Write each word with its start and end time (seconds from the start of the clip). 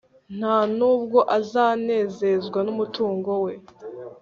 nta 0.37 0.57
n'ubwo 0.77 1.19
azanezezwa 1.37 2.59
n'umutungo 2.65 3.31
we 3.43 3.53